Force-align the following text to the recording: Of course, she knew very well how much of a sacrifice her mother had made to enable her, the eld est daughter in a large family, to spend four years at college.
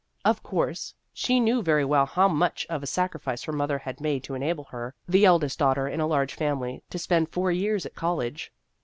Of 0.25 0.41
course, 0.41 0.95
she 1.13 1.39
knew 1.39 1.61
very 1.61 1.85
well 1.85 2.07
how 2.07 2.27
much 2.27 2.65
of 2.71 2.81
a 2.81 2.87
sacrifice 2.87 3.43
her 3.43 3.51
mother 3.53 3.77
had 3.77 4.01
made 4.01 4.23
to 4.23 4.33
enable 4.33 4.63
her, 4.71 4.95
the 5.07 5.25
eld 5.25 5.43
est 5.43 5.59
daughter 5.59 5.87
in 5.87 5.99
a 5.99 6.07
large 6.07 6.33
family, 6.33 6.81
to 6.89 6.97
spend 6.97 7.29
four 7.29 7.51
years 7.51 7.85
at 7.85 7.93
college. 7.93 8.51